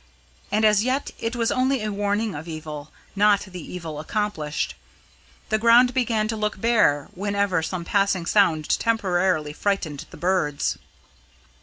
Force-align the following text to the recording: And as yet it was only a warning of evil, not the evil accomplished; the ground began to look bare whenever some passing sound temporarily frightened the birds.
And 0.51 0.65
as 0.65 0.83
yet 0.83 1.11
it 1.19 1.35
was 1.35 1.51
only 1.51 1.83
a 1.83 1.91
warning 1.93 2.33
of 2.33 2.47
evil, 2.47 2.91
not 3.15 3.41
the 3.41 3.61
evil 3.61 3.99
accomplished; 3.99 4.73
the 5.49 5.59
ground 5.59 5.93
began 5.93 6.27
to 6.29 6.35
look 6.35 6.59
bare 6.59 7.09
whenever 7.13 7.61
some 7.61 7.85
passing 7.85 8.25
sound 8.25 8.67
temporarily 8.79 9.53
frightened 9.53 10.07
the 10.09 10.17
birds. 10.17 10.79